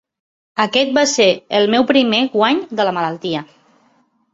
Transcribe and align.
Aquest 0.65 0.95
va 0.99 1.03
ser 1.11 1.29
el 1.61 1.69
meu 1.75 1.87
primer 1.95 2.25
guany 2.35 2.67
de 2.81 2.91
la 2.91 2.99
malaltia. 3.01 3.49